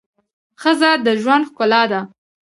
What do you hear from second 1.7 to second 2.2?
ده.